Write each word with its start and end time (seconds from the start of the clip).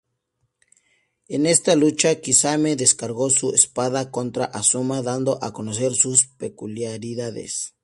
En 1.27 1.45
esta 1.45 1.75
lucha, 1.75 2.21
Kisame 2.21 2.75
descargó 2.75 3.29
su 3.29 3.53
espada 3.53 4.09
contra 4.09 4.45
Asuma, 4.45 5.03
dando 5.03 5.37
a 5.43 5.53
conocer 5.53 5.93
sus 5.93 6.25
peculiaridades. 6.25 7.75